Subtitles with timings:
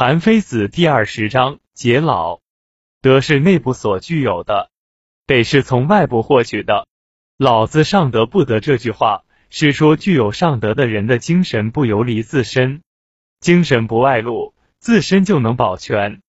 [0.00, 2.38] 韩非子第二十章：解老。
[3.02, 4.70] 德是内部所具有的，
[5.26, 6.86] 得是从外部获取的。
[7.36, 12.82] 老子上德不得这句话，是说具有上德的人的精神不游离自身，
[13.40, 16.20] 精神不外露，自身就能保全。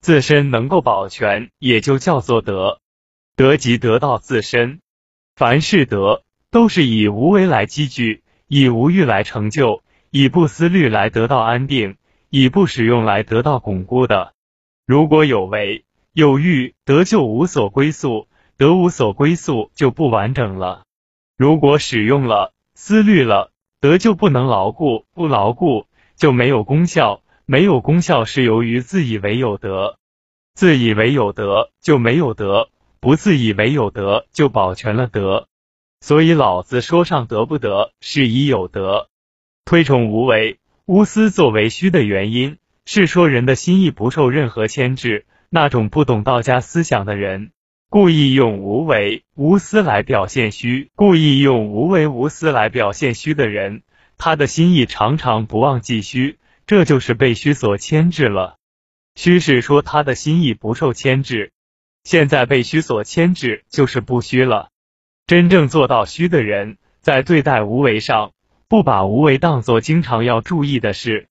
[0.00, 2.80] 自身能够保全，也就叫做德。
[3.36, 4.80] 德即得到自身。
[5.36, 11.98] 凡是德，都是以无为来积聚，以无欲来成就，以不思虑来得到安定。
[12.30, 14.34] 以不使用来得到巩固的，
[14.86, 20.84] 如果有为有欲，得就无所归宿；得无所归宿，就不完整了。
[21.36, 29.96] 如果使用了、思虑了，得就不能牢固；不牢固，就没有功效；没有功效，是由于自以为有德；
[30.54, 32.68] 自以为有德，就没有德；
[33.00, 35.48] 不自以为有德，就保全了德。
[36.00, 39.08] 所以老子说上得不得，是以有德，
[39.64, 40.58] 推崇无为。
[40.90, 45.24] 无私作为虚的原因，是说人的心意不受任何牵制。
[45.48, 47.52] 那种不懂道家思想的人，
[47.88, 53.84] 故意用无为无私来表现虚，故意用无为无私来表现虚的人，
[54.18, 58.56] 他的心意常常不忘记虚，这就是被虚所牵制了。
[59.14, 61.52] 虚是说他的心意不受牵制，
[62.02, 64.70] 现在被虚所牵制，就是不虚了。
[65.28, 68.32] 真正做到虚的人，在对待无为上。
[68.70, 71.26] 不把无为当作经常要注意的事，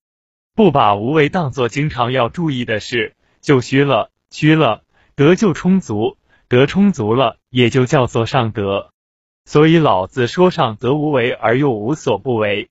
[0.54, 4.82] 不把无为当作经常要注意的事，就虚了，虚了，
[5.14, 8.90] 德就充足，德充足了，也就叫做上德。
[9.46, 12.68] 所以老子说上德无为而又无所不为。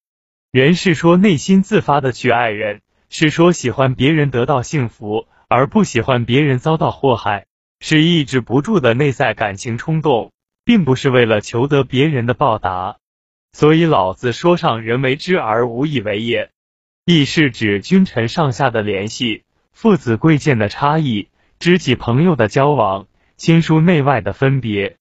[0.52, 7.48] 人是说内心自发的去爱人，是说喜欢别人得到幸福，而不喜欢别人遭到祸害，
[7.80, 10.32] 是抑制不住的内在感情冲动，
[10.64, 12.98] 并不是为了求得别人的报答。
[13.52, 16.52] 所以老子说上人为之而无以为也，
[17.06, 21.28] 亦是指君臣上下的联系，父子贵贱的差异，
[21.60, 24.98] 知己朋友的交往，亲疏内外的分别。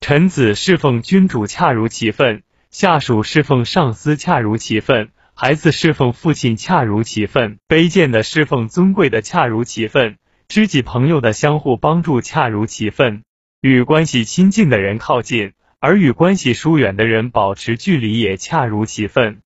[0.00, 13.22] 臣子侍奉君主恰如其分，下属侍奉上司恰如其分，孩子侍奉父亲恰如其分，卑贱的侍奉尊贵的恰如其分，知己朋友的相互帮助恰如其分，
[13.62, 15.52] 与关系亲近的人靠近。
[15.86, 19.42] 而与关系疏远的人保持距离也恰如其分，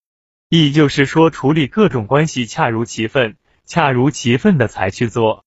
[0.49, 3.35] 亦就是说，处理各种关系恰如其分，
[3.67, 5.45] 恰如其分的才去做。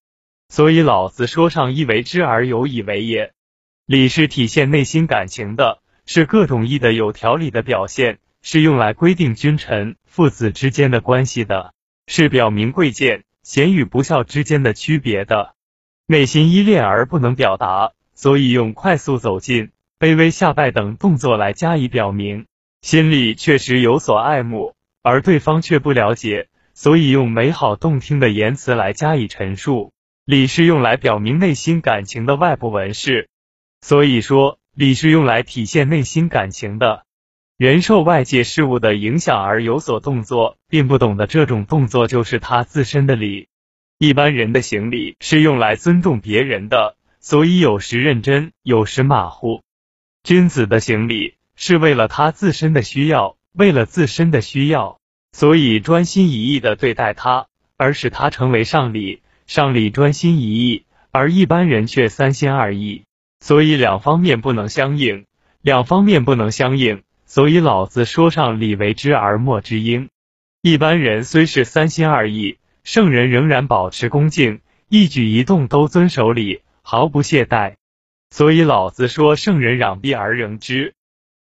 [0.50, 3.32] 所以老子说上义为之而有以为也。
[3.86, 11.74] 礼是体现内心感情的，是各种义的有条理的表现，是用来规定君臣、父子之间的关系的，
[12.06, 15.56] 是表明贵贱、贤与不孝之间的区别的。
[16.06, 19.70] 内心依恋而不能表达，所以用快速走近。
[20.02, 22.48] 卑微下拜等动作来加以表明，
[22.82, 24.74] 心里确实有所爱慕，
[25.04, 29.94] 而对方却不了解，所以用美好动听的言辞来加以陈述。
[30.26, 33.30] 礼是用来表明内心感情的外部文饰，
[33.82, 37.04] 所以说礼是用来体现内心感情的。
[37.56, 43.50] 人受外界事物的影响而有所动作，并不懂得这种动作就是他自身的礼。
[44.00, 49.62] 一般人的行礼是用来尊重别人的，所以有时认真，有时马虎。
[50.24, 55.00] 君子的行礼是为了他自身的需要，为了自身的需要，
[55.32, 59.22] 所以专心一意的对待他，而使他成为上礼。
[59.48, 63.04] 上礼专心一意，而一般人却三心二意，
[63.40, 65.26] 所以两方面不能相应，
[65.62, 70.08] 两方面不能相应，所以老子说上礼为之而莫之应。
[70.62, 77.74] 一般人虽是三心二意，圣人仍然保持恭敬，一举一动都遵守礼，毫不懈怠。
[78.32, 80.96] 所以老子说：“圣人攘臂而仍之，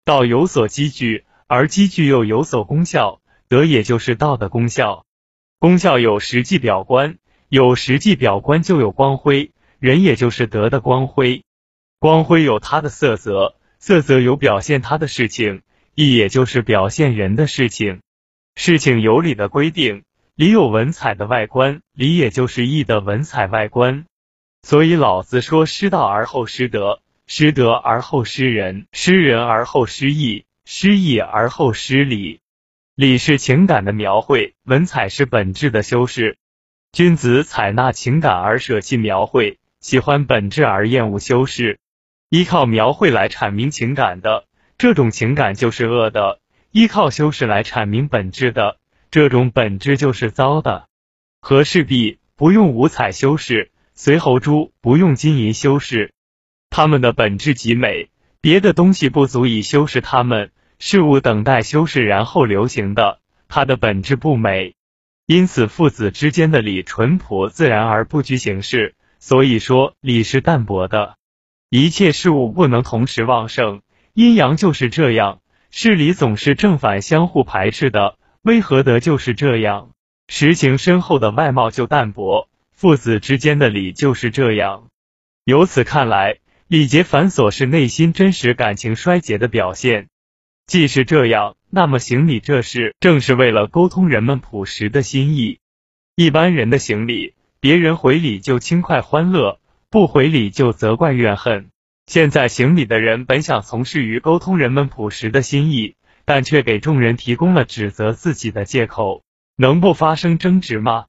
[0.05, 3.21] 道有所积聚，而积聚又有所功效。
[3.49, 5.05] 德也就是道的功效，
[5.59, 9.53] 功效有实际表观，有实际表观就有光辉。
[9.79, 11.45] 人也就是德的光辉，
[11.99, 15.63] 光辉有它的色泽，色泽有表现它的事情，
[15.95, 18.01] 义也就是表现人的事情。
[18.55, 20.05] 事情有理的规定，
[20.35, 24.07] 理有文采的外观，理也就是义的文采外观。”
[24.67, 32.41] 所以老子说：“失道而后失德，失德而后失仁，失仁而后失义，失义而后失礼。
[32.97, 36.37] 礼是情感的描绘，文采是本质的修饰。
[36.91, 41.79] 君子采纳情感而舍弃描绘，喜欢本质而厌恶修饰。
[42.29, 44.47] 依靠描绘来阐明情感的
[44.79, 46.41] 这种情感就是恶的；
[46.73, 48.79] 依靠修饰来阐明本质的
[49.13, 50.89] 这种本质就是糟的。
[51.41, 56.13] 和氏璧不用五彩修饰。”随侯珠不用金银修饰，
[56.69, 58.11] 它们的本质极美，
[58.43, 60.53] 别的东西不足以修饰它们。
[60.79, 64.75] 事物等待修饰然后流行的，它的本质不美。
[65.25, 68.95] 因此父子之间的礼淳朴自然而不拘形式。
[69.19, 71.17] 所以说礼是淡薄的，
[71.71, 73.81] 一切事物不能同时旺盛，
[74.13, 75.41] 阴阳就是这样。
[75.71, 79.91] 事理总是正反相互排斥的，为何得就是这样？
[80.29, 84.91] 实行深厚的外貌就淡薄，父子之间的礼就是这样。
[85.45, 90.09] 由此看来，礼节繁琐是内心真实感情衰竭的表现。
[90.67, 95.59] 既是这样，那么行礼这事正是为了沟通人们朴实的心意。
[96.17, 99.59] 一般人的行礼，别人回礼就轻快欢乐，
[99.89, 101.71] 不回礼就责怪怨恨。
[102.07, 105.95] 现在行礼的人本想从事于沟通人们朴实的心意，
[106.27, 109.23] 但却给众人提供了指责自己的借口，
[109.57, 111.07] 能不发生争执吗？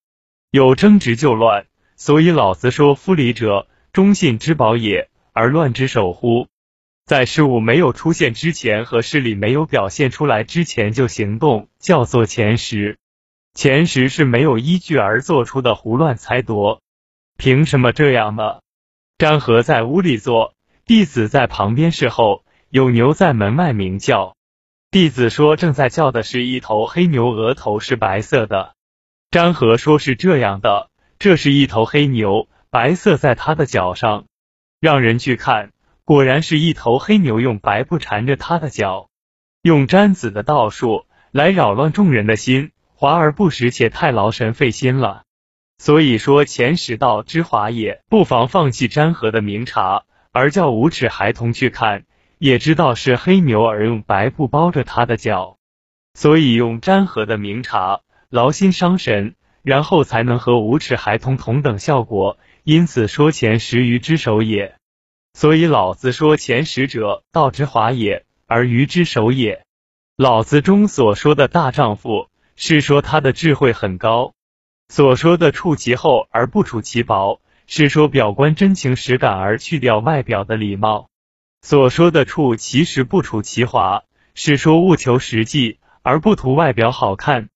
[0.50, 1.66] 有争执就乱，
[1.96, 6.48] 所以老子说：“夫礼者，忠信之宝也，而乱之首乎？”
[7.06, 12.98] 在事物没有出现之前和事理没有表现出来之前就行动，叫做前识。
[13.54, 16.80] 前识是没有依据而做出的胡乱猜度。
[17.38, 18.60] 凭什么这样呢？
[19.18, 20.54] 张和在屋里坐。
[20.86, 24.38] 弟子在旁边侍候，有牛在门外鸣叫。
[24.92, 28.76] 弟子说正在叫的是一头黑牛，额头是白色的。
[29.29, 30.89] 张和说是这样的，
[31.19, 34.24] 这是一头黑牛，白色在它的脚上。
[34.79, 35.71] 让人去看，
[36.06, 39.09] 果然是一头黑牛，用白布缠着它的脚，
[39.62, 45.24] 用粘子的道术来扰乱众人的心，华而不实，且太劳神费心了。
[45.77, 50.03] 所以说前十道之华也，不妨放弃詹和的明察。
[50.31, 52.06] 而叫无耻孩童去看，
[52.38, 55.57] 也知道是黑牛，而用白布包着他的脚，
[56.13, 62.38] 所以用粘合的明察，劳心伤神，然后才能和无耻孩童同等效果。
[62.63, 64.75] 因此说前十余之首也。
[65.33, 69.63] 所以老子说前十者，道之华也，而愚之首也。
[70.18, 74.33] 老子中所说的大丈夫，是说他的智慧很高；
[74.89, 77.39] 所说的处其厚而不处其薄。
[77.69, 81.09] 是说表观真情实感而去掉外表的礼貌，
[81.62, 84.03] 所说的处其实不处其华，
[84.35, 87.50] 是说务求实际而不图外表好看。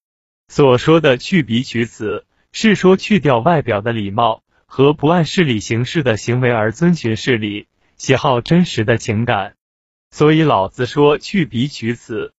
[0.51, 9.55] 所说的去彼取此，是说去掉外表的礼貌和不按事理行事的行为而遵循事理，喜好真实的情感。
[10.09, 12.33] 所以老子说去彼取此，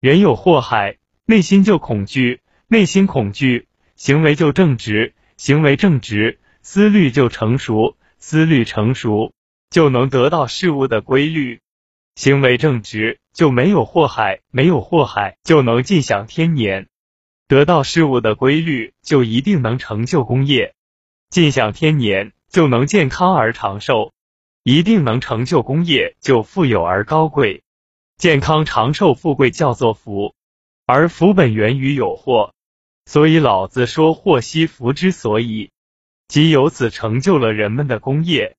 [0.00, 3.66] 人有祸害，内心就恐惧，内心恐惧，
[3.96, 6.38] 行为就正直，行为正直。
[6.62, 9.32] 思虑就成熟，思虑成熟
[9.70, 11.60] 就能得到事物的规律，
[12.14, 16.86] 行为正直就没有祸害，没有祸害就能尽享天年，
[17.48, 20.74] 得到事物的规律就一定能成就功业，
[21.30, 24.12] 尽享天年就能健康而长寿，
[24.64, 27.62] 一定能成就功业就富有而高贵，
[28.16, 30.34] 健康长寿富贵叫做福，
[30.86, 32.52] 而福本源于有祸，
[33.04, 35.70] 所以老子说祸兮福之所以。
[36.26, 38.56] 即由此成就了人们的功业，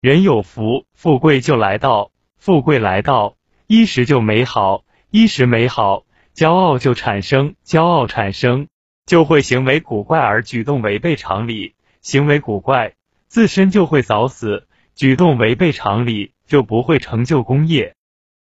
[0.00, 6.06] 人有福，富贵就来到；富贵来到，衣食就美好；衣食美好，
[6.40, 8.68] 骄傲就产生；骄傲产生，
[9.04, 12.94] 就会行为古怪而举动违背常理；行为古怪，
[13.28, 14.64] 自身就会早死；
[14.94, 17.94] 举动违背常理，就不会成就功业。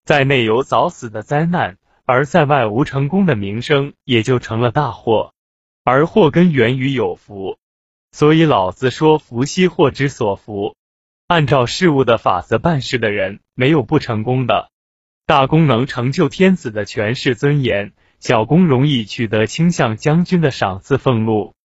[0.03, 5.31] 在内有早死的灾难，而在外无成功的名声，也就成了大祸。
[5.86, 7.57] 而祸根源于有福。
[8.12, 10.75] 所以老子说：“福兮祸之所伏。”
[11.28, 14.69] 按照事物的法则办事的人，没有不成功的。
[15.27, 21.55] 大功能成就天子的权势尊严，小功容易取得倾向将军的赏赐俸禄。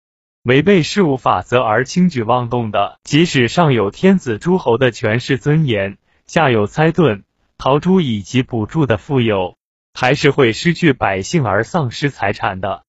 [0.44, 7.24] 违背事物法则而轻举妄动的，即使上有天子诸侯的权势尊严，下有猜盾、
[7.58, 9.58] 陶朱以及补助的富有，
[9.92, 12.84] 还是会失去百姓而丧失财产的。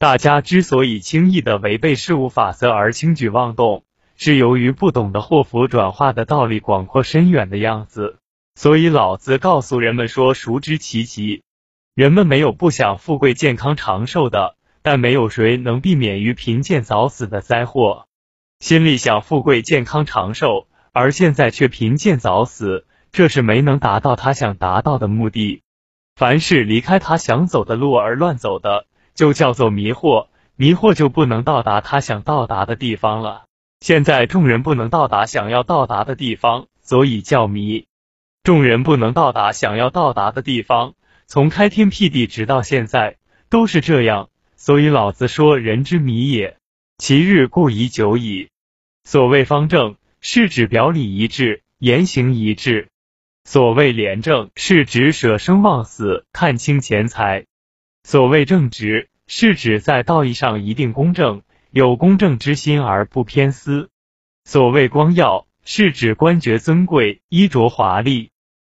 [0.00, 3.84] 大家之所以轻易的违背事物法则而轻举妄动，
[4.16, 8.18] 是由于不懂得祸福转化的道理广阔深远的样子。
[8.58, 11.44] 所以老子告诉人们说：熟知其极。
[11.94, 18.06] 人们没有不想富贵、健康、长寿的，但没有谁能避免于贫贱早死的灾祸。
[18.58, 25.62] 心里想富贵、健康、长寿，而现在却贫贱早死，这是没能达到他想达到的目的。
[26.16, 28.86] 凡是离开他想走的路而乱走的。
[29.14, 33.44] 就叫做迷惑，迷惑就不能到达他想到达的地方了。
[33.78, 37.86] 现在众人不能到达想要到达的地方，所以叫迷。
[38.48, 40.94] 众人不能到达想要到达的地方，
[41.26, 43.18] 从开天辟地直到现在
[43.50, 44.30] 都是这样。
[44.56, 46.56] 所以老子说：“人之迷也，
[46.96, 48.48] 其日固已久矣。”
[49.04, 52.86] 所谓方正，是指表里一致，言行一致；
[53.44, 57.44] 所谓廉政，是指舍生忘死，看清钱财。
[58.02, 63.90] 所谓正直，是指在道义上一定公正，有公正之心而不偏私。
[64.46, 68.30] 所谓光耀，是指官爵尊贵，衣着华丽。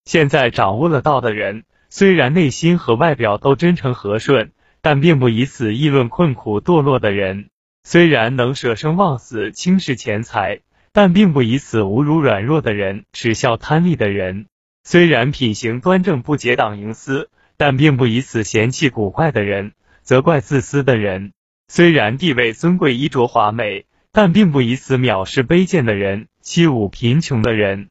[0.10, 7.44] 现在掌握了道的人，虽然内心和外表都真诚和顺，但并不以此议论困苦堕落的人；
[7.84, 10.62] 虽然能舍生忘死，轻视钱财。
[10.92, 14.46] 但并不以此侮辱软弱的人，耻笑贪利的人；
[14.84, 21.34] 虽然品行端正，不结党营私，但并不以此嫌弃古怪的人，责怪自私的人；
[21.68, 27.90] 虽然地位尊贵，衣着华美，但并不以此藐视卑贱的人，欺侮贫穷的人。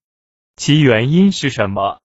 [0.56, 2.00] 其原因是什么？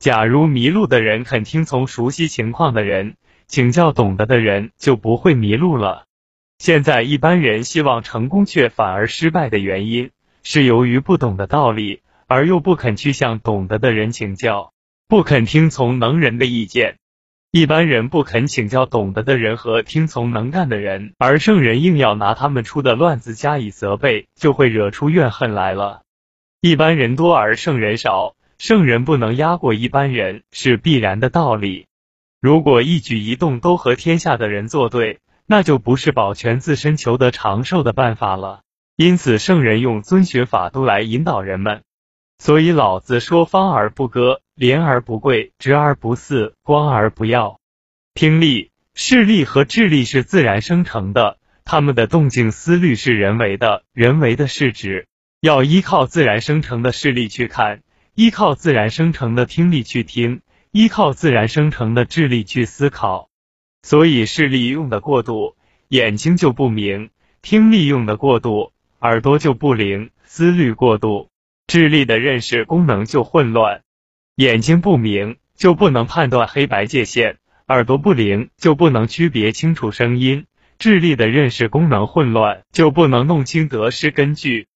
[0.00, 3.16] 假如迷路的人肯听从熟悉情况的人，
[3.46, 6.06] 请教懂得的人，就不会迷路了。
[6.56, 10.10] 现在一般人希望成功，却反而失败的原因。
[10.42, 14.72] 是由于不懂的道理，而又不肯去向懂得的人请教，
[15.06, 16.96] 不肯听从能人的意见。
[17.50, 26.04] 一般人不肯请教懂得的人和听从能干的人，而圣人硬要拿他们出的乱子加以责备，就会惹出怨恨来了。
[26.62, 31.86] 一般人多而圣人少，圣人不能压过一般人是必然的道理。
[32.42, 38.60] 如果一举一动都和天下的人作对，那就不是保全自身、求得长寿的办法了。
[38.96, 41.84] 因此，圣人用遵循法度来引导人们。
[42.36, 47.58] 所以，老子说：方而不割，廉而不贵，直而不肆，光而不耀。
[48.12, 53.84] 听力、视力和智力是自然生成的，他们的动静思虑是人为的。
[53.94, 55.06] 人为的是指
[55.40, 57.80] 要依靠自然生成的视力去看，
[58.20, 63.30] 依靠自然生成的听力去听，依靠自然生成的智力去思考。
[63.82, 65.56] 所以，视力用的过度，
[65.88, 67.08] 眼睛就不明；
[67.40, 68.74] 听力用的过度。
[69.00, 71.30] 耳朵就不灵，思虑过度，
[71.66, 73.80] 智力的认识功能就混乱；
[74.34, 77.36] 眼睛不明，就不能判断黑白界限；
[77.68, 80.42] 耳朵不灵，就不能区别清楚声音；
[80.78, 84.66] 智力的认识功能混乱，就不能弄清得失根据；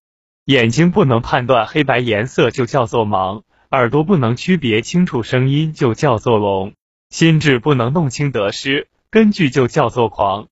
[0.47, 6.73] 眼睛不能判断黑白颜色，就叫做盲；耳朵不能区别清楚声音，就叫做聋；
[7.09, 10.49] 心智不能弄清得失根据，就叫做狂。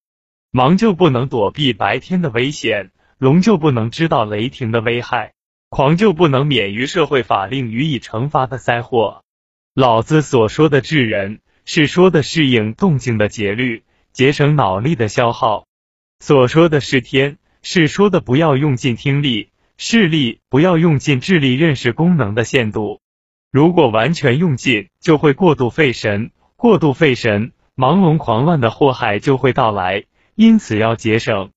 [0.51, 2.89] 盲就不能躲避白天的危险。
[3.19, 5.31] 聋就不能知道雷霆的危害，
[5.69, 9.23] 狂就不能免于社会法令予以惩罚的灾祸。
[9.73, 15.67] 老子所说的治人，是说的适应动静的节律，节省脑力的消耗；
[16.19, 19.51] 所说的是天，是说的不要用尽听力、
[19.85, 23.01] 视力，不要用尽智力认识功能的限度。
[23.51, 30.05] 如果完全用尽，就会过度费神，过度费神，盲聋狂乱的祸害就会到来。
[30.35, 31.51] 因此要节省。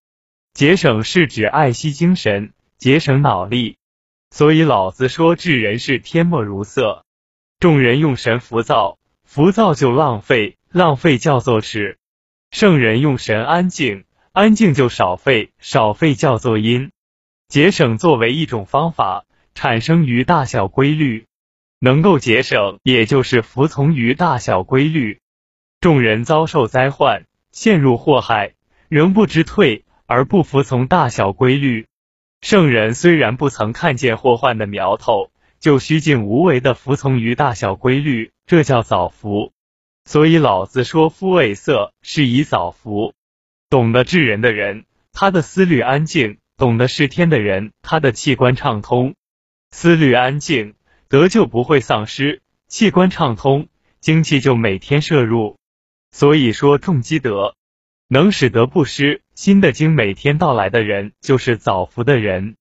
[0.54, 3.76] 节省是指爱惜精神，节省脑力。
[4.33, 7.04] 所以老子说治人是天莫如色。
[7.61, 11.97] 众人用神浮躁，浮躁就浪费，浪费叫做耻。
[12.50, 14.02] 圣人用神安静，
[14.33, 16.90] 安静就少费，少费叫做阴。
[17.49, 19.25] 节省作为一种方法，
[19.55, 21.26] 产生于大小规律，
[21.79, 25.21] 能够节省，也就是服从于大小规律。
[25.81, 28.55] 众人遭受灾患，陷入祸害，
[28.88, 29.85] 仍不知退。
[30.09, 31.88] 而不服从大小规律，
[32.41, 39.53] 圣人虽然不曾看见祸患的苗头，就虚静无为的服从于大小规律，这叫早福。
[40.05, 43.15] 所以老子说：“夫为色，是以早福。”
[43.69, 49.14] 懂得治人的人，他的思虑安静；懂得是天的人，他的器官畅通。
[49.70, 50.75] 思虑安静，
[51.08, 53.68] 德就不会丧失；器官畅通，
[54.00, 55.58] 精气就每天摄入。
[56.12, 57.54] 所以说，重积德。
[58.08, 62.56] 能使得不失，新的经每天到来的人，就是早福的人。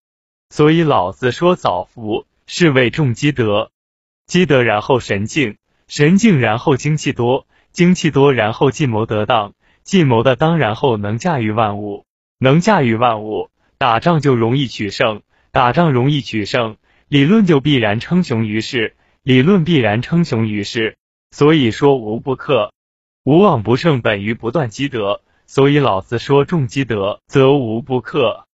[0.49, 3.69] 所以老子说早福是为重积德，
[4.25, 12.05] 积德然后神静，神静然后精气多，精气多然后计谋得当，计谋的当然后能驾驭万物，
[12.39, 16.77] 能驾驭万物，打仗就容易取胜，打仗容易取胜，
[17.07, 20.97] 理论就必然称雄于世，理论必然称雄于世。
[21.31, 22.71] 所以说无不克，
[23.23, 25.21] 无往不胜，本于不断积德。
[25.47, 28.47] 所以老子说，重积德，则无不克。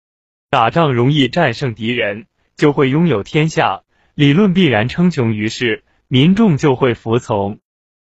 [0.49, 3.85] 打仗容易战胜敌人，就会拥有天下；
[4.15, 7.61] 理论必然称雄于世，民众就会服从。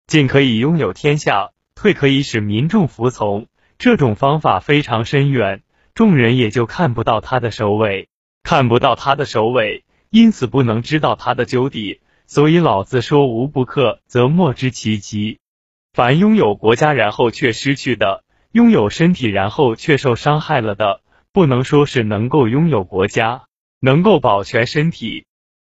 [0.07, 3.49] 进可以拥有天下，退可以使民众服从。
[3.79, 5.62] 这种方法非常深远，
[6.00, 8.09] 众人也就看不到他的首尾，
[8.42, 12.00] 看不到他的首尾，因此不能知道他的究底。
[12.26, 15.40] 所以老子说，无不克，则莫知其极。
[15.92, 18.25] 凡拥有国家然后却失去的。
[18.50, 21.02] 拥有身体，然后却受伤害了的，
[21.35, 23.42] 不能说是能够拥有国家，
[23.78, 25.26] 能够保全身体。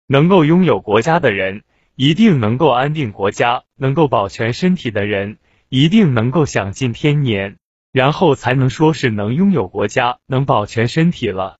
[0.05, 1.63] 能够拥有国家的人，
[1.95, 7.57] 一定能够安定国家；能够保全身体的人，一定能够享尽天年。
[7.91, 11.57] 然后才能说是能拥有国家，能保全身体了。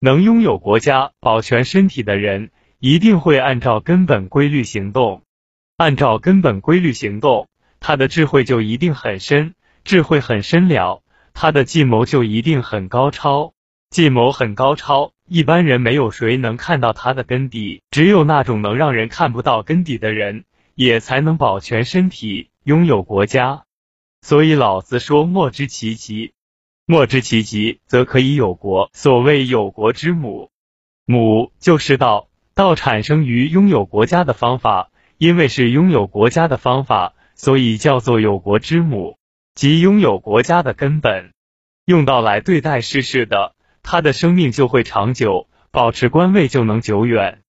[0.00, 5.22] 能拥有国家、保全身体的人，一定会按照根本规律行动。
[5.76, 7.48] 按照根本规律行动，
[7.80, 9.54] 他的智慧就一定很深，
[9.84, 11.02] 智慧很深了，
[11.34, 13.52] 他的计谋就一定很高超。
[13.90, 20.44] 计谋很高超，一般人没有谁能看到他的根底，只有那种能让人看不到根底的人，
[20.74, 23.64] 也才能保全身体，拥有国家。
[24.20, 26.32] 所以老子说：“莫知其极，
[26.86, 30.50] 莫知其极，则可以有国。”所谓有国之母，
[31.04, 39.16] 母就是道，道产生于拥有国家的方法，因为是拥有国家的方法，所以叫做有国之母，
[39.54, 41.32] 即拥有国家的根本。
[41.86, 43.54] 用道来对待世事的。
[43.82, 47.40] 他的生命就会长久，保持官位就能久远。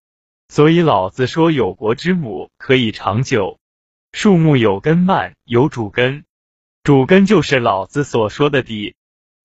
[0.47, 3.59] 所以老子说，有国之母可以长久。
[4.13, 6.23] 树木有根蔓，有主根，
[6.89, 8.95] 主根就是老子所说的底，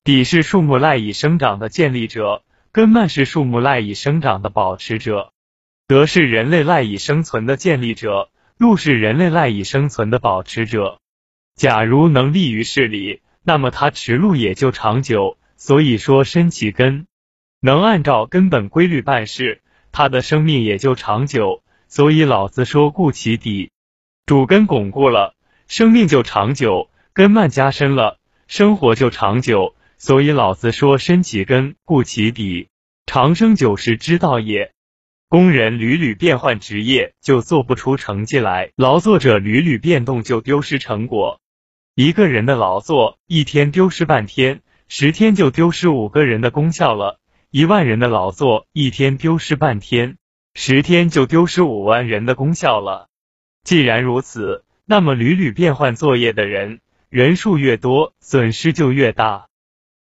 [0.03, 5.31] 底是树木赖以生长的建立者，根蔓是树木赖以生长的保持者，
[5.87, 11.01] 德是人类赖以生存的建立者，路是人类赖以生存的保持者。
[11.55, 15.37] 假如能立于事理，那么他持路也就长久。
[15.59, 17.07] 所以说，深其根，
[17.61, 19.61] 能按照根本规律办事，
[19.93, 21.63] 他的生命也就长久。
[21.89, 23.71] 所以老子说，固其底，
[24.25, 25.35] 主根巩固了，
[25.69, 28.18] 生命就长久；根蔓加深了，
[28.49, 29.76] 生活就长久。
[29.99, 32.66] 所以老子说，深其根，固其底，
[33.06, 34.73] 长生久视之道也。
[35.28, 41.40] 工人屡屡变换职业，就做不出成绩来；劳作者屡屡变动，就丢失成果。
[41.94, 44.62] 一个人的劳作，一天丢失半天。
[44.88, 47.21] 十天就丢失五个人的功效了，
[47.52, 50.16] 一万人的劳作一天丢失半天，
[50.54, 53.09] 十天就丢失五万人的功效了。
[53.62, 56.80] 既然如此，那么屡屡变换作业的人
[57.14, 59.47] 人数越多，损失就越大。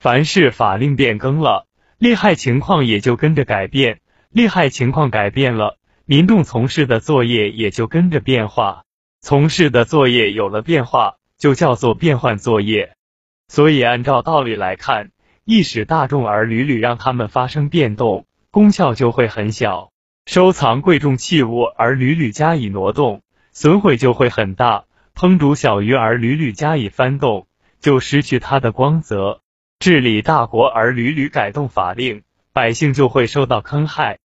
[0.00, 1.66] 凡是法令变更了，
[1.98, 4.00] 利害情况也就跟着改变，
[4.30, 5.76] 利害情况改变了，
[6.06, 8.84] 民众从事的作业也就跟着变化，
[9.20, 12.94] 从事的作业有了变化，就叫做变换作业。
[13.46, 15.10] 所以，按照道理来看，
[15.44, 19.90] 易使大众而屡屡让他们发生变动，功效就会很小；
[20.24, 23.20] 收藏贵重器物而屡屡加以挪动，
[23.52, 27.46] 损毁就会很大；烹煮小鱼而屡屡加以翻动，
[27.80, 29.40] 就失去它的光泽；
[29.78, 32.22] 治理大国而屡屡改动法令，
[32.52, 34.18] 百姓就会受到坑害。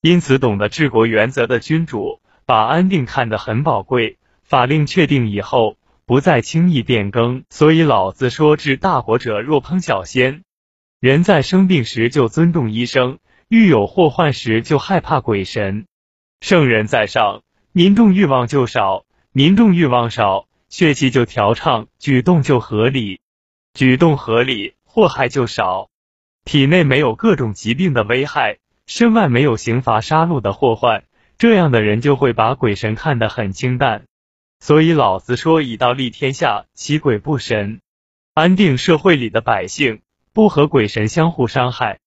[0.00, 4.18] 因此，懂得治国原则的君主，把安定看得很宝贵。
[4.42, 5.76] 法令确定以后。
[6.06, 10.42] 不再轻易变更，所以老子说：“治大国者，若烹小鲜。”
[11.00, 15.86] 人在生病时就尊重医生，遇有祸患时就害怕鬼神。
[16.42, 17.40] 圣人在上，
[17.72, 23.18] 民众欲望就少；民众欲望少，血气就调畅，举动就合理，
[23.72, 25.88] 举动合理，祸害就少。
[26.44, 31.02] 体内没有各种疾病的危害，身外没有刑罚杀戮的祸患，
[31.36, 34.04] 这样的人就会把鬼神看得很清淡。
[34.60, 37.80] 所以老子说：“以道立天下，其鬼不神。”
[38.34, 41.98] 安定社会里的百姓，不和鬼神相互伤害。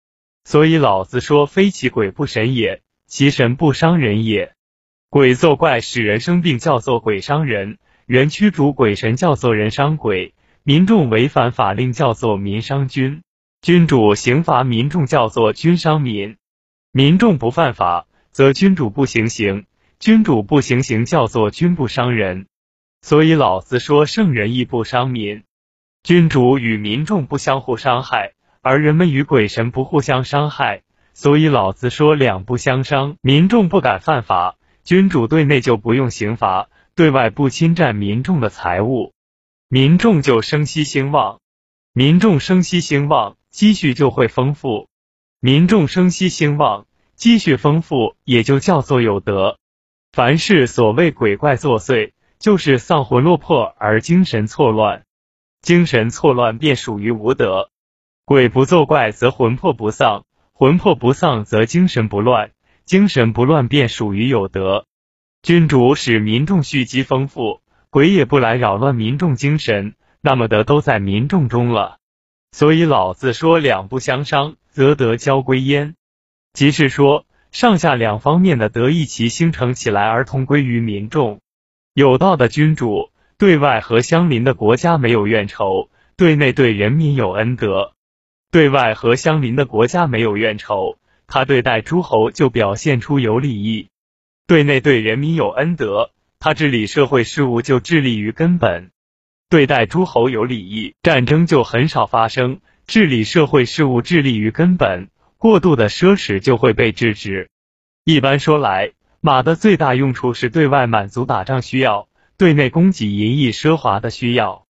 [0.46, 4.54] 所以老子说：“非其鬼不神也，其神不伤人也。”
[5.10, 13.22] 鬼作怪使人生病，叫做鬼伤人；人驱逐鬼神，叫做人伤鬼；民众违反法令，叫做民伤君；
[13.62, 16.36] 君主刑罚民众，叫做君伤民；
[16.92, 19.66] 民众不犯法，则君主不行刑。
[19.98, 22.48] 君主不行刑，叫做君不伤人。
[23.02, 25.44] 所以老子说，圣人亦不伤民。
[26.04, 30.82] 君主与民众不相互伤害，而人们与鬼神不互相伤害。
[31.14, 33.16] 所以老子说，两不相伤。
[33.22, 34.57] 民众不敢犯法，
[34.88, 39.12] 君主对内就不用刑罚，对外不侵占民众的财物，
[39.68, 41.42] 民众就生息兴旺。
[41.92, 44.88] 民众生息兴旺，积蓄就会丰富。
[45.42, 49.58] 民众生息兴旺，积蓄丰富，也就叫做有德。
[50.14, 55.04] 凡是所谓鬼怪作祟，就是丧魂落魄而精神错乱，
[55.62, 57.70] 精神错乱便属于无德。
[58.24, 60.24] 鬼不作怪则魂魄不丧，
[60.54, 62.52] 魂魄不丧则精神不乱，
[62.88, 64.86] 精神不乱便属于有德。
[65.44, 71.98] 君主使民众蓄积丰富，鬼也不来扰乱民众精神，那么德都在民众中了。
[72.54, 75.96] 所以老子说两不相伤，则德交归焉，
[76.54, 77.26] 即是说。
[77.50, 81.40] 上下两方面的德一齐形成起来，而同归于民众。
[81.94, 87.94] 有道的君主，对外和相邻的国家没有怨仇，对内对人民有恩德。
[88.52, 93.90] 对外和相邻的国家没有怨仇，他对待诸侯就表现出有礼义；
[94.48, 98.92] 对内对人民有恩德，他治理社会事务就致力于根本。
[99.50, 102.62] 对待诸侯有礼义，战争就很少发生。
[102.86, 107.50] 治理社会事务，致力于根本，过度的奢侈就会被制止。
[108.06, 114.66] 一般说来，马的最大用处是对外满足打仗需要，对内供给淫逸奢华的需要。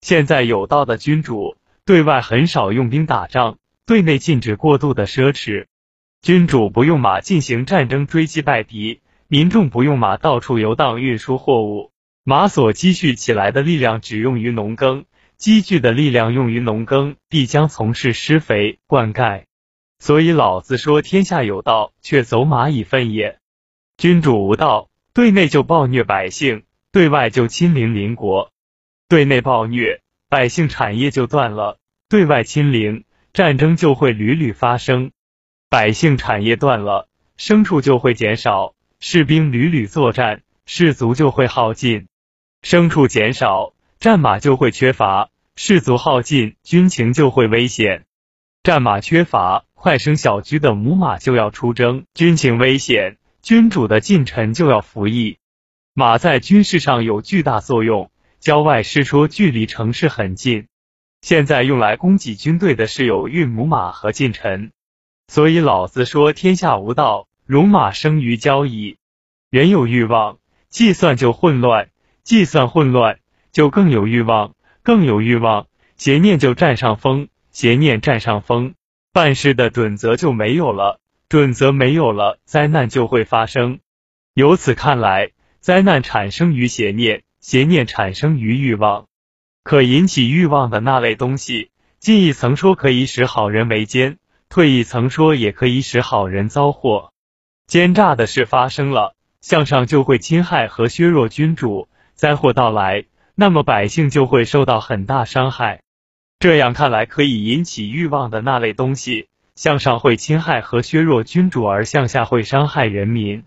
[0.00, 5.66] 现在有道的君主，对外很少用兵打仗，对内禁止过度的奢侈。
[6.22, 11.92] 君主不用马进行战争追击败敌，民众不用马到处游荡运输货物。
[12.24, 15.06] 马所积蓄起来的力量只用于农耕，
[15.38, 19.44] 积聚的力量用于农耕，必将从事施肥灌溉。
[19.98, 23.38] 所以老子说：“天下有道，却走马以粪也。”
[23.96, 28.50] 君主无道，对内就暴虐百姓，对外就亲临邻国。
[29.08, 31.78] 对内暴虐，百姓产业就断了；
[32.10, 35.12] 对外亲临，战争就会屡屡发生。
[35.70, 42.08] 百姓产业断了，牲畜就会减少，士兵屡屡作战，士卒就会耗尽。
[42.60, 48.04] 牲畜减少，战马就会缺乏；士卒耗尽，军情就会危险。
[48.64, 55.38] 战马缺乏，快生小驹的母马就要出征，军情危险，君主的近臣就要服役。
[55.94, 60.66] 马在军事上有巨大作用，郊外是说距离城市很近。
[61.22, 64.72] 现在用来供给军队的是有孕母马和近臣，
[65.30, 68.96] 所以老子说：天下无道，戎马生于交矣。
[69.48, 70.38] 人有欲望，
[70.70, 71.90] 计算就混乱。
[72.24, 73.20] 计算混乱，
[73.52, 78.74] 就更有欲望，更有欲望，邪念就占上风，邪念占上风，
[79.12, 83.78] 办事的准则就没有了，准则没有了，灾难就会发生。
[84.34, 89.06] 由此看来，灾难产生于邪念，邪念产生于欲望。
[89.62, 94.18] 可引起欲望的那类东西，进一层说可以使好人为奸，
[94.50, 97.12] 退一层说也可以使好人遭祸。
[97.68, 101.88] 奸诈的事发生了，向上就会侵害和削弱君主。
[102.14, 103.04] 灾祸到来，
[103.36, 105.82] 那么百姓就会受到很大伤害。
[106.40, 113.44] 这样看来，可以引起欲望的那类东西，向上会侵害和削弱君主，而向下会伤害人民。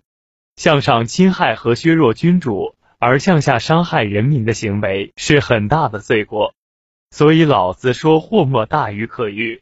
[0.56, 6.54] 向上侵害和削弱君主，而向下伤害人民的行为，是很大的罪过。
[7.10, 9.60] 所以老子说：“祸莫大于可欲。”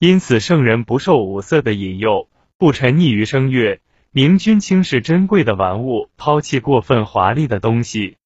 [0.00, 3.80] 因此，圣人不受五色的引诱，不沉溺于声乐，
[4.12, 8.16] 明君轻视珍贵的玩物，抛弃过分华丽的东西。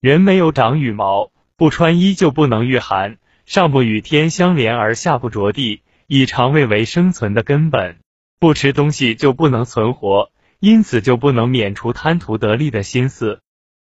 [0.00, 7.98] 人没有长羽毛，不穿衣就不能御寒，上不与天相连而下不着地，以肠胃为生存的根本，
[8.40, 13.40] 不吃东西就不能存活，因此就不能免除贪图得利的心思，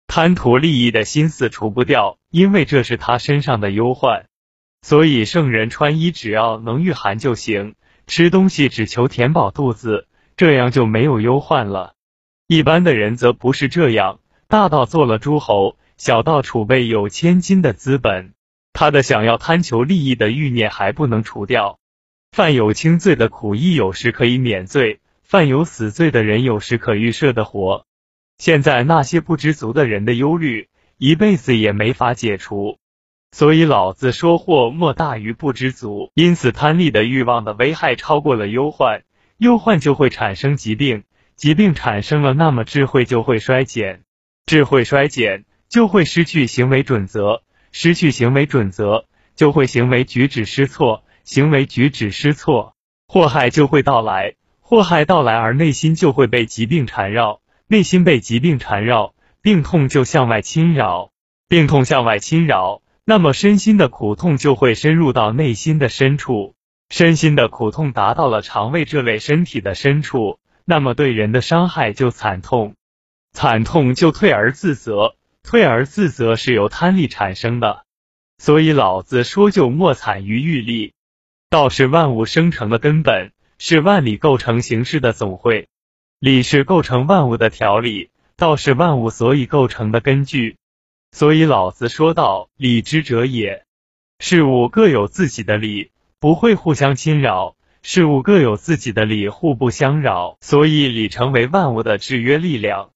[0.07, 4.25] 贪图利益的心思除不掉，因为这是他身上的忧患。
[4.87, 11.95] 所以圣人穿衣只要能御寒就行，吃东西只求填饱肚子，这样就没有忧患了。
[12.47, 15.75] 一般的人则不是这样，大到做了诸侯。
[15.97, 18.33] 小到储备有千金的资本，
[18.71, 21.79] 他的想要贪求利益的欲念还不能除掉。
[22.31, 27.85] 犯有轻罪的苦役有时可以免罪，犯有死罪的人有时可预设的活。
[28.37, 32.77] 现在那些不知足的人的忧虑，一辈子也没法解除。
[33.31, 36.11] 所以老子说祸莫大于不知足。
[36.13, 39.03] 因此贪利的欲望的危害超过了忧患，
[39.37, 41.03] 忧患就会产生疾病，
[41.35, 44.01] 疾病产生了，那么智慧就会衰减，
[44.45, 45.45] 智慧衰减。
[45.69, 47.41] 就会失去行为准则，
[47.73, 49.03] 失去行为准则，
[49.35, 52.73] 就会行为举止失错，行为举止失错，
[53.05, 61.11] 祸害就会到来，祸害到来而内心就会被疾病缠绕，内心被疾病缠绕，病痛就向外侵扰，
[61.49, 66.55] 病痛向外侵扰，那么身心的苦痛就会深入到内心的深处，
[66.89, 72.75] 身心的苦痛达到了肠胃这类身体的深处，那么对人的伤害就惨痛，
[73.31, 75.15] 惨痛就退而自责。
[75.41, 77.85] 退而自责是由贪利产生的，
[78.39, 80.91] 所以老子说就莫惨于欲利。
[81.49, 85.69] 道是万物生成的根本，是万里构成形式的总会。
[86.19, 90.57] 理是构成万物的条理，道是万物所以构成的根据。
[91.11, 93.63] 所以老子说道：理之者也。
[94.19, 100.37] 事物各有自己的理，不会互相侵扰；事物各有自己的理，互不相扰。
[100.41, 102.91] 所以理成为万物的制约力量。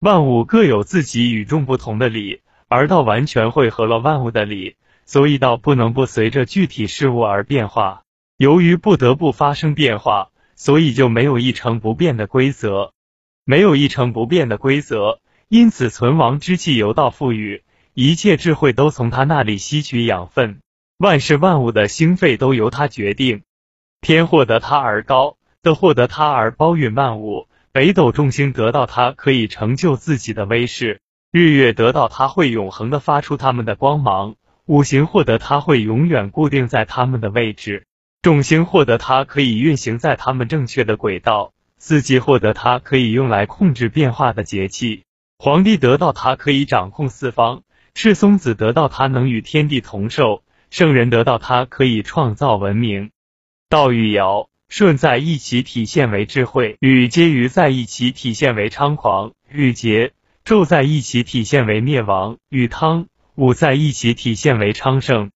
[0.00, 8.02] 万物各有自己与众不同的理，而道完全汇合了万物的理，所以道不能不随着具体事物而变化。
[8.36, 12.92] 由于不得不发生变化，所以就没有一成不变的规则，
[13.44, 15.18] 没有一成不变的规则，
[15.48, 17.62] 因此存亡之气由道赋予，
[17.94, 20.60] 一切智慧都从他那里吸取养分，
[20.98, 23.42] 万事万物的兴废都由他决定。
[24.02, 27.48] 天获得他而高，的获得他而包蕴万物。
[27.72, 30.98] 北斗众星得到它，可以成就自己的威势；
[31.30, 34.34] 日月得到它，会永恒的发出他们的光芒；
[34.66, 37.86] 五行获得它会永远固定在他们的位置，
[38.20, 45.04] 众星获得它可以运行在他们正确的轨道，四季获得它可以用来控制变化的节气，
[45.40, 47.62] 皇帝得到它可以掌控四方，
[47.94, 53.12] 赤松子得到它能与天地同寿，圣人得到它可以创造文明。
[53.68, 60.10] 道与尧、舜在一起体现为智慧，禹皆于在一起体现为猖狂，禹桀、
[60.44, 65.30] 纣在一起体现为灭亡，禹汤、武在一起体现为昌盛。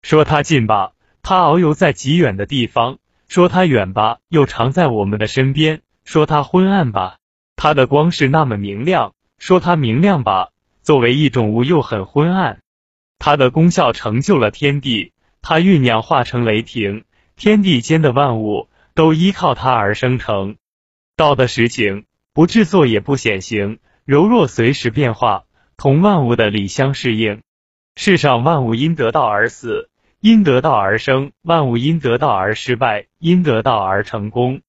[0.00, 2.96] 说它近吧，它遨游在极远的地方；
[3.28, 7.18] 说它远吧，又常在我们的身边；说它昏暗吧，
[7.54, 9.12] 它的光是那么明亮；
[9.42, 10.50] 说它明亮吧，
[10.82, 12.60] 作为一种物又很昏暗。
[13.18, 17.02] 它的功效成就了天地，它酝酿化成雷霆。
[17.34, 20.58] 天地间的万物都依靠它而生成。
[21.16, 25.42] 道的实情，不制作也不显形，柔弱随时变化，
[25.76, 27.40] 同万物的理相适应。
[27.96, 34.60] 世上万物因得道而死，因得道而生；万物因得道而失败，因得道而成功。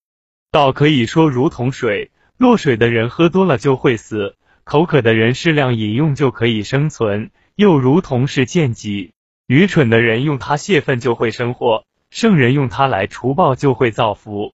[0.50, 9.14] 道可以说如同水，落水的人喝多了就会死，口渴的人适量饮用就可以生存；又如同是剑戟，
[9.46, 11.84] 愚蠢的人用它泄愤就会生祸。
[12.10, 14.54] 圣人用它来除暴就会造福，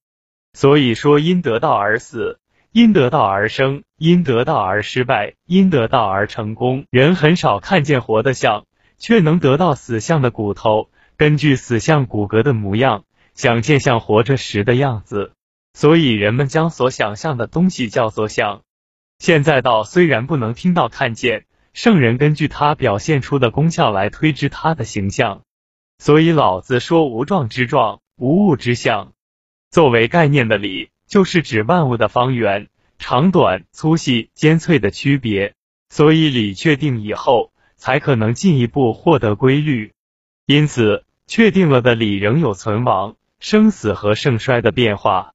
[0.53, 2.39] 所以说因得道而死，
[2.71, 6.85] 因得道而生，因得道而失败，因得道而成功。
[6.89, 8.65] 人很少看见活的像，
[8.97, 13.03] 却能得到死相的骨头，根据死相骨骼的模样，
[13.35, 15.33] 想见像活着时的样子。
[15.73, 18.61] 所以人们将所想象的东西叫做像。
[19.19, 25.41] 现在道虽然不能听到看见，圣人根据它表现出的功效来推知它的形象。
[25.97, 29.11] 所以老子说无状之状，无物之象。
[29.69, 35.53] 作为概念的理，就是指万物的方圆、长短、粗细、尖脆的区别。
[35.89, 39.91] 所以理确定以后，才可能进一步获得规律。
[40.45, 45.33] 因此，确定了的理仍有存亡、生死和盛衰的变化。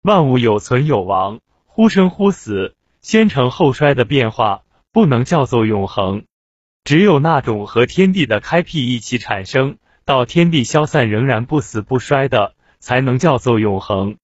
[0.00, 2.74] 万物有存有亡，忽生忽死，
[3.06, 6.24] 先成后衰的变化，不能叫做永恒。
[6.82, 9.76] 只有那种和天地的开辟一起产生。
[10.04, 14.16] 到天地消散仍然不死不衰的，才能叫做永恒。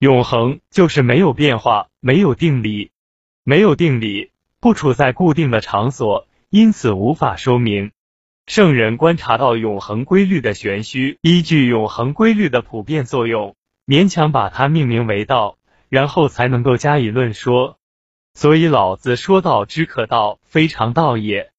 [0.00, 2.90] 永恒就是没有变化，没有定理，
[3.44, 7.92] 没有定理，不处在固定的场所，因此无法说明。
[8.48, 13.54] 圣人观察到永恒规律的玄虚，依据永恒规律的普遍作用，
[13.86, 15.56] 勉强把它命名为道，
[15.88, 17.78] 然后才能够加以论说。
[18.34, 21.50] 所以老子说道之可道，非常道也。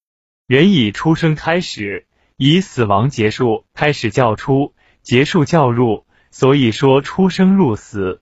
[0.48, 2.06] 人以出生开始。
[2.38, 8.20] 以死亡结束，开始叫出，结束叫入，所以说出生入死。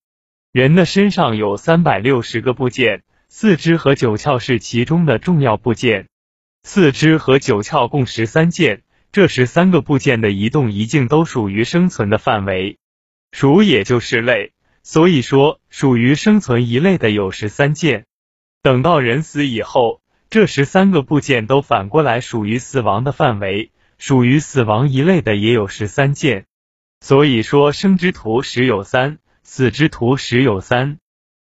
[0.52, 6.10] 人的身上有三百六十个部件，四肢和九窍是其中的重要部件。
[6.62, 12.78] 四肢和九窍共十三件，这十三个部件的移动一静都属于生存的范围。
[13.32, 14.52] 属也就是类，
[14.84, 18.06] 所以说属于生存一类的有十三件。
[18.63, 23.71] 等到人死以后，这十三个部件都反过来属于死亡的范围。
[23.97, 26.45] 属于死亡一类的也有十三件，
[26.99, 30.97] 所以说生之徒十有三，死之徒十有三。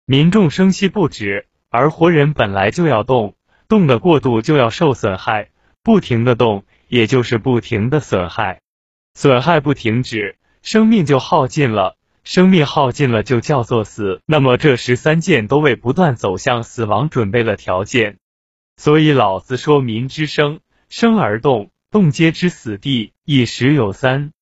[0.06, 3.34] 民众生息不止，而活人本来就要动，
[3.68, 5.50] 动的过度就要受损害，
[5.82, 8.60] 不停的动也就是不停的损害，
[9.14, 14.20] 损害不停止，生命就耗尽了，生命耗尽了就叫做死。
[14.26, 18.18] 那么这十三件都为不断走向死亡准备了条件，
[18.76, 20.58] 所以老子说民之生，
[20.88, 21.70] 生而动。
[21.92, 24.32] 动皆之死地，亦时有三。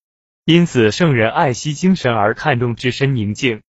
[0.47, 3.61] 因此，圣人爱惜精神而看重自身宁静，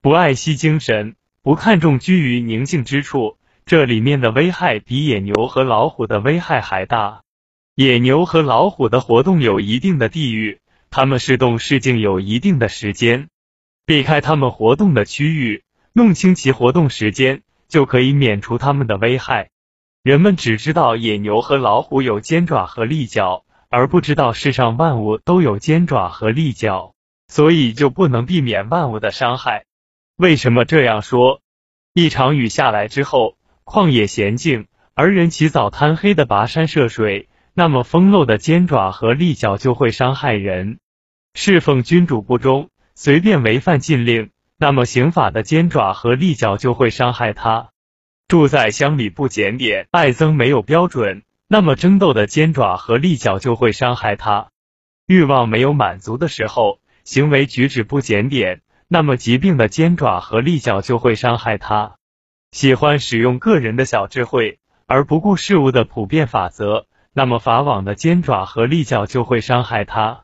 [0.00, 3.36] 不爱惜精神，不看重居于宁静之处。
[3.66, 7.22] 这里面的危害比野牛和老虎的危害还大。
[7.74, 13.28] 野牛和老虎的活动有一定的地域，它们是动是静有一定的时间。
[13.86, 19.50] 避开它们活动的区域，弄清其活动时间，就可以免除它们的危害。
[20.02, 26.94] 人们只知道野牛和老虎有尖爪和利角，而不知道世上万物都有尖爪和利角，
[27.28, 29.66] 所以就不能避免万物的伤害。
[30.16, 31.40] 为什么这样说？
[31.94, 40.80] 一场雨下来之后，旷野闲静，而人起早贪黑的跋山涉水，那么风漏的尖爪和利角就会伤害人。
[41.34, 42.68] 侍奉君主不忠，
[42.98, 47.68] 随便违反禁令，那么刑法的尖爪和利角就会伤害他。
[48.26, 54.48] 住在乡里不检点，爱憎没有标准，那么争斗的尖爪和利角就会伤害他；
[55.06, 61.96] 欲望没有满足的时候，行为举止不检点，那么疾病的尖爪和利角就会伤害他；
[62.50, 70.22] 喜欢使用个人的小智慧而不顾事物的普遍法则，那么法网的尖爪和利角就会伤害他。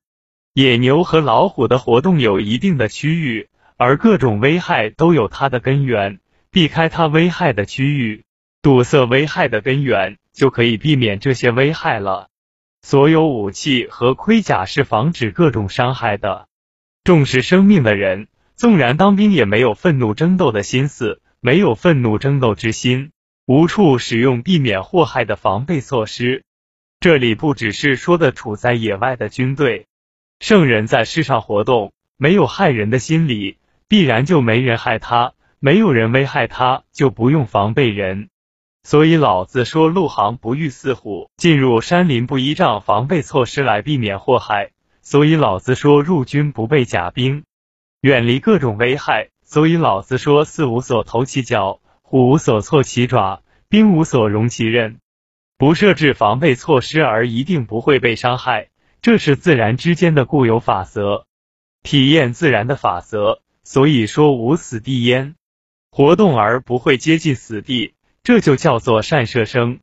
[0.54, 6.18] 野牛和老虎的活动有一定的区域，而各种危害都有它的根源。
[6.50, 8.24] 避开它危害的区域，
[8.60, 12.28] 堵塞危害的根源，就可以避免这些危害了。
[12.82, 16.48] 所有武器和盔甲是防止各种伤害的。
[17.02, 23.12] 重视生命的人，纵然当兵也没有愤怒争斗的心思，没有愤怒争斗之心，
[23.46, 26.44] 无处使用避免祸害的防备措施。
[27.00, 29.86] 这里不只是说的处在野外的军队，
[30.42, 35.34] 圣人在世上活动，没有害人的心理，必然就没人害他。
[35.60, 38.28] 没有人危害他，就不用防备人。
[38.82, 47.44] 所以老子说：“陆行不遇四虎，进入山林不依仗防备措施来避免祸害。”所以老子说：“入军不备甲兵，
[48.00, 54.98] 远离各种危害。”所以老子说：“四无所投其脚，虎无所措其爪，兵无所容其刃。”
[55.56, 58.70] 不设置防备措施而一定不会被伤害，
[59.02, 61.26] 这是自然之间的固有法则，
[61.82, 63.42] 体验自然的法则。
[63.64, 65.34] 所以说：“无死地焉。”
[65.90, 69.80] 活动而不会接近死地，这就叫做善舍生。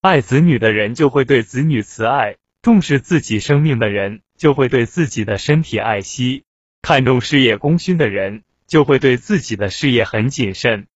[0.00, 6.44] 爱子女的人就会对子女慈爱，重视自己生命的人就会对自己的身体爱惜，
[6.80, 10.86] 看重事业功勋的人就会对自己的事业很谨慎。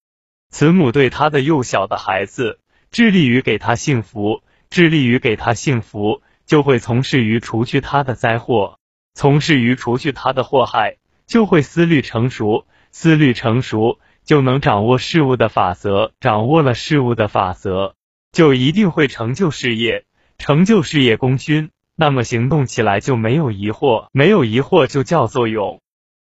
[0.51, 2.61] 慈母对他的幼小的孩子，
[2.93, 8.79] 致力于给他幸福，致力于给他幸福，就会从事于除去他的灾祸，
[9.15, 13.99] 从事于除去他的祸害，就会思虑成熟，思虑成熟。
[14.25, 17.95] 就能掌握事物的法则，掌握了事物的法则，
[18.33, 20.07] 就一定会成就事业，
[20.39, 21.69] 成就事业功勋。
[21.95, 25.83] 那么行动起来就没有疑惑，没有疑惑就叫做勇。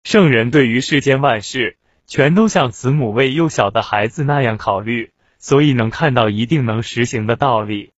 [0.04, 7.90] 圣人对于世间万事，全都像慈母为幼小的孩子那样考虑，所以能看到一定能实行的道理。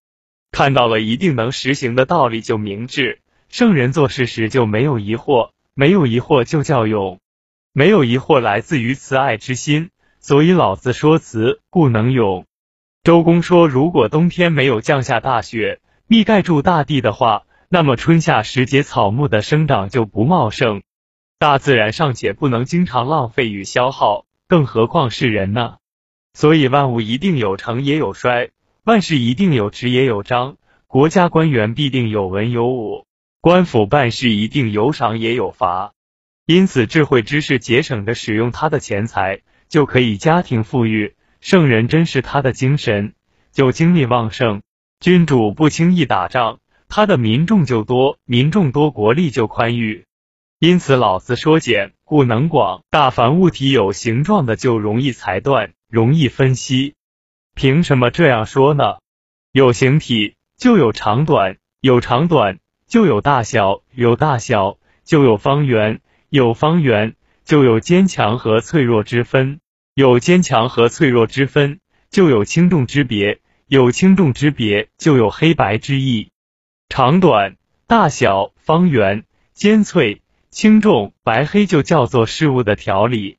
[0.53, 3.21] 看到了一定能实行的道理就明智。
[3.49, 7.19] 圣人做事时就没有疑惑，没有疑惑就叫勇。
[7.73, 12.45] 没有疑惑来自于慈爱之心，所以老子说慈故能勇。
[13.03, 20.83] 周公说，如果冬天没有降下大雪，密盖住大地的话，那么春夏时节草木的生长就不茂盛。
[21.39, 25.77] 大自然尚且不能经常浪费与消耗，更何况是人呢？
[26.35, 28.51] 所以万物一定有成也有衰，
[28.85, 30.57] 万事一定有职也有章，
[30.89, 33.07] 国家官员必定有文有武，
[33.41, 35.93] 官府办事一定有赏也有罚。
[36.47, 43.15] 因此，智慧之士节省着使用他的钱财，就可以家庭富裕；圣人珍视他的精神，
[43.53, 44.63] 就精力旺盛。
[44.99, 50.07] 君主不轻易打仗，他的民众就多，民众多，国力就宽裕。
[50.59, 52.83] 因此，老子说简故能广。
[52.91, 56.95] 大凡物体有形状的，就容易裁断，容易分析。
[57.55, 58.97] 凭什么这样说呢？
[59.53, 66.01] 有形体就有长短，有长短就有大小，有大小就有方圆。
[66.31, 69.59] 有方圆，就有坚强和脆弱之分；
[69.95, 76.31] 有坚强和脆弱之分，就有轻重之别；有轻重之别，就有黑白之意。
[76.89, 83.37] 长短、大小、方圆、尖脆、轻重、白黑，就叫做事物的条理。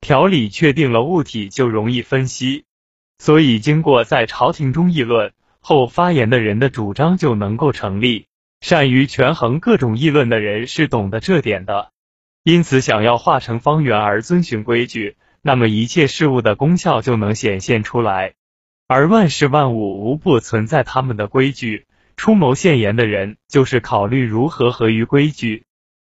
[0.00, 2.66] 条理确定了，物体就容易分析。
[3.18, 8.26] 所以，经过在朝廷中议论后发言的人的主张就能够成立。
[8.60, 11.90] 善于权衡各种议论的人是懂得这点的。
[12.42, 18.34] 因此，想要化成方圆而遵循规矩，那么一切事物的功效就能显现出来。
[18.86, 21.86] 而万事万物无不存在他们的规矩。
[22.16, 25.64] 出谋献言的人，就是考虑如何合于规矩。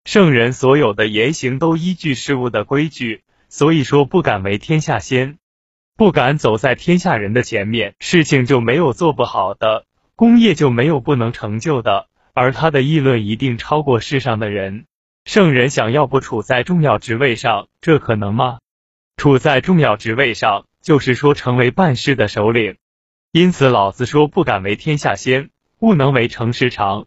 [0.05, 5.39] 圣人所有的言行都依据事物的规矩，所以说不敢为天下先，
[5.97, 12.09] 不敢走在天下人的前面，事情就没有做不好的，功业就没有不能成就的。
[12.33, 14.87] 而他的议论一定超过世上的人。
[15.25, 18.59] 圣人想要不处在重要职位上，这可能吗？
[19.17, 22.77] 处在重要职位上，就是说成为办事的首领。
[23.31, 27.07] 因此，老子说：“不敢为天下先，勿能为成时长。”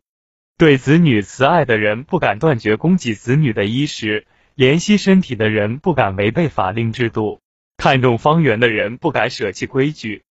[0.57, 4.23] 对子女慈爱的人，不敢断绝供给子女的衣食；
[4.55, 7.41] 怜惜身体的人，不敢违背法令制度；
[7.77, 10.23] 看重方圆的人，不敢舍弃规矩。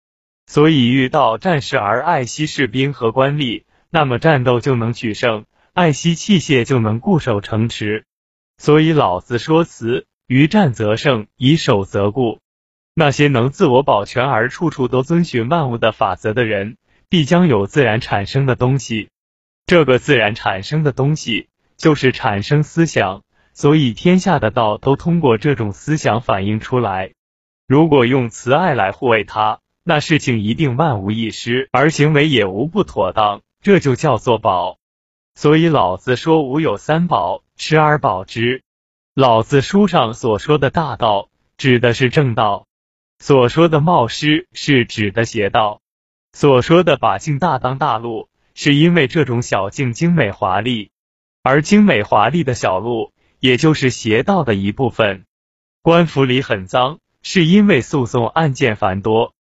[0.46, 5.44] 所以，遇到战事而爱惜士兵和官吏，那么战斗就能取胜。
[5.72, 8.04] 爱惜器械就能固守城池，
[8.56, 12.40] 所以老子说辞：于战则胜，以守则固。
[12.94, 16.78] 那些能自我保全而处处都遵循万物的法则的人，
[17.08, 19.10] 必将有自然产生的东西。
[19.66, 23.22] 这个自然产生的东西，就是产生思想。
[23.52, 27.12] 所以天下的道都通过这种思想反映出来。
[27.66, 33.42] 如果用慈爱来护卫他，那事情一定万无一失，而行为也无不妥当。
[33.60, 34.78] 这就叫做宝。
[35.34, 38.62] 所以老子说吾有三宝，持而保之。
[39.14, 42.66] 老子书上所说的大道，指的是正道；
[43.18, 45.80] 所说的冒失，是指的邪道；
[46.32, 50.92] 所说的把劲大当大路，是因为这种小径精美华丽，
[51.42, 55.24] 而精美华丽的小路，也就是邪道的一部分。
[55.82, 56.98] 官府里很脏，
[57.28, 59.34] 是因为诉讼案件繁多，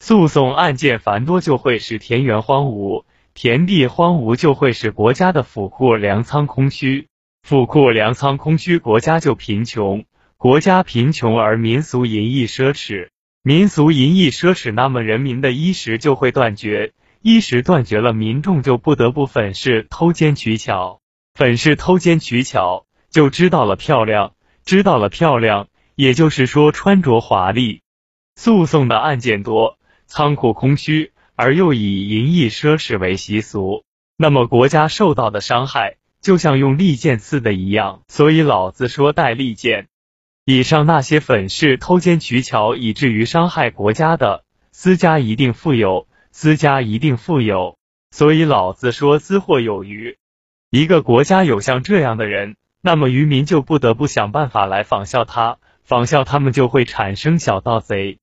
[0.00, 7.06] 诉讼案件繁多就会使田园荒芜，田地荒芜就会使国家的府库粮仓空虚。
[7.44, 10.02] 府库粮仓空虚，国家就贫穷；
[10.36, 13.10] 国家贫穷而民俗淫逸奢侈，
[13.44, 16.92] 民俗淫逸奢侈，那么人民的衣食就会断绝。
[17.22, 20.98] 衣食断绝了，民众就不得不粉饰偷奸取巧，
[21.34, 24.32] 粉饰偷奸取巧就知道了漂亮，
[24.64, 25.68] 知道了漂亮，
[25.98, 27.82] 也就是说穿着华丽。
[28.36, 33.82] 诉讼的案件多，仓库空虚，而又以淫逸奢侈为习俗，
[34.16, 35.96] 那么国家受到的伤害。
[36.20, 39.88] 就像用利剑刺的一样，所以老子说带利剑。
[40.44, 47.76] 以上那些粉饰偷奸取巧，以至于伤害国家的，私家一定富有，私家一定富有。
[48.12, 50.16] 所以老子说私货有余。
[50.70, 55.58] 一个国家有像这样的人，那么渔民就不得不想办法来仿效他，
[55.88, 58.18] 仿效他们就会产生小盗贼。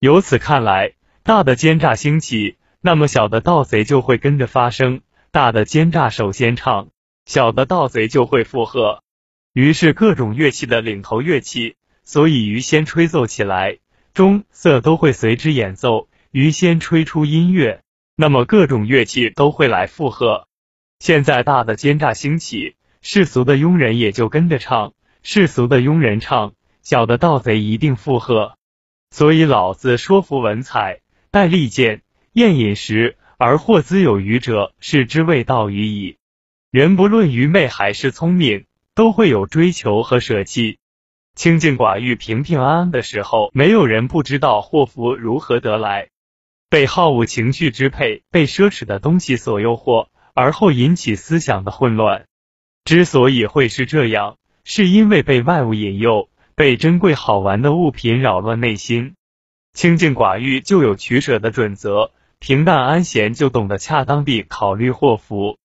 [0.00, 5.00] 由此看来，大的奸诈兴起，那么小的盗贼就会跟着发生。
[5.30, 6.88] 大的奸诈首先唱。
[7.24, 9.02] 小的盗贼就会附和，
[9.54, 13.78] 于是各种乐器的领头乐器，所以鱼先吹奏起来，
[14.12, 16.08] 钟、瑟都会随之演奏。
[16.32, 17.80] 鱼先吹出音乐，
[18.14, 20.46] 那么各种乐器都会来附和。
[20.98, 24.92] 现在大的奸诈兴起，世俗的庸人也就跟着唱，
[25.22, 26.52] 世俗的庸人唱，
[26.88, 28.54] 小的盗贼一定附和。
[29.10, 31.00] 所以老子说服文采，
[31.32, 36.18] 戴利剑，宴饮食，而获资有余者，是之谓道于矣。
[36.70, 40.78] 人不论愚昧还是聪明，都会有追求和舍弃。
[41.34, 46.10] 清净寡欲、平平安安的时候，没有人不知道祸福如何得来。
[46.70, 52.26] 被好恶情绪支配，被奢侈的东西所诱惑，而后引起思想的混乱。
[52.84, 59.14] 之所以会是这样，是因为被外物引诱，被珍贵好玩的物品扰乱内心。
[59.74, 65.58] 清净寡欲就有取舍的准则，平淡安闲就懂得恰当地考虑祸福。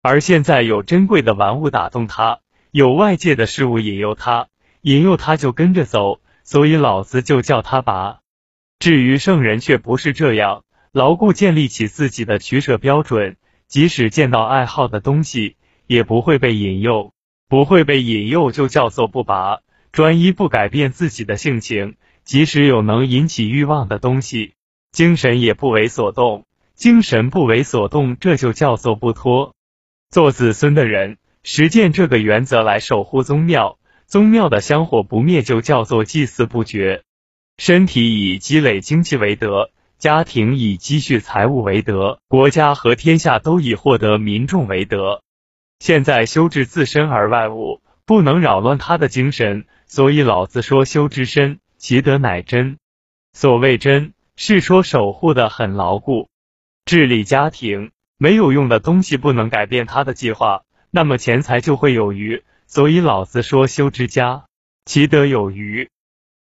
[0.00, 2.38] 而现在有珍贵的玩物打动他，
[2.70, 4.48] 有外界的事物引诱他，
[4.80, 8.20] 引诱他就跟着走，所以老子就叫他拔。
[8.78, 13.36] 至于圣人却不是这样，牢固建立起自己的取舍标准，
[13.66, 17.12] 即使见到爱好的东西，也不会被引诱，
[17.50, 19.60] 不会被引诱就叫做不拔。
[19.92, 24.54] 专一不改变自己的性情，即使有能引起欲望的东西，
[24.92, 29.54] 精神也不为所动，精神不为所动，这就叫做不脱。
[30.10, 37.02] 做子孙的人实践这个原则来守护宗庙，宗庙的香火不灭，就叫做祭祀不绝。
[37.56, 45.22] 身体以积累精气为德，家庭以积蓄财物为德，国家和天下都以获得民众为德。
[45.80, 52.78] 现在修治自身而外物，不能扰乱他的精神，所以老子说修之身，其德乃真。
[53.34, 56.30] 所谓真，是说守护的很牢固。
[56.86, 57.90] 治理家庭。
[58.20, 62.42] 没有用的东西不能改变他的计划，那么钱财就会有余。
[62.66, 64.46] 所以老子说修之家，
[64.84, 65.88] 其德有余。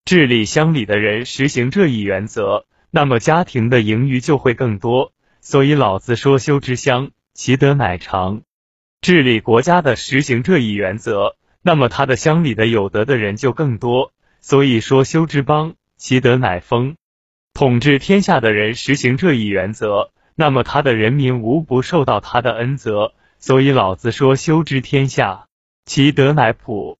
[0.03, 5.11] 治理乡里的人实行这一原则，那么家庭的盈余就会更多。
[5.39, 8.41] 所以老子说修之乡，其德乃长。
[9.01, 14.11] 治理国家的实行这一原则，那么他的乡里的有德的人就更多。
[14.39, 16.95] 所以说修之邦，其德乃丰。
[17.53, 20.11] 统治天下的人实行这一原则。
[20.39, 25.47] 那么他的人民无不受到他的恩泽，所以老子说修之天下，
[25.85, 26.99] 其德乃普。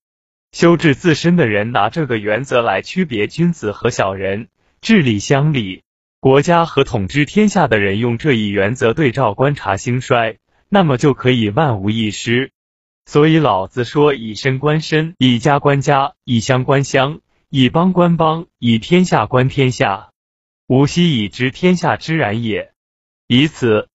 [0.51, 4.47] 修治自身的人拿这个原则来区别君子和小人，
[4.82, 5.84] 治理乡里、
[6.20, 10.38] 国家和统治天下的人用这一原则对照观察兴衰，
[10.68, 12.49] 那么就可以万无一失。
[13.08, 20.10] 所以老子说以身观身，以家观家，以乡观乡，以邦观邦，以天下观天下，
[20.68, 22.74] 吾昔已知天下之然也。
[23.26, 23.86] 以此